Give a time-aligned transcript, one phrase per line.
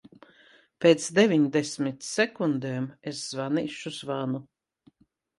[0.83, 4.41] Pēc deviņdesmit sekundēm es zvanīšu zvanu.